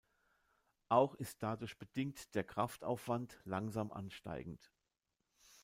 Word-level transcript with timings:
Auch 0.89 1.13
ist 1.13 1.43
dadurch 1.43 1.77
bedingt 1.77 2.33
der 2.33 2.43
Kraftaufwand 2.43 3.39
langsam 3.45 3.91
ansteigend. 3.91 4.71